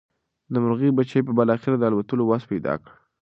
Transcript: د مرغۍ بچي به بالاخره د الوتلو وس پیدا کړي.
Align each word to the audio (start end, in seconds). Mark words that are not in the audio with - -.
د 0.51 0.53
مرغۍ 0.63 0.89
بچي 0.97 1.19
به 1.25 1.31
بالاخره 1.39 1.75
د 1.77 1.83
الوتلو 1.89 2.23
وس 2.27 2.43
پیدا 2.51 2.73
کړي. 2.81 2.93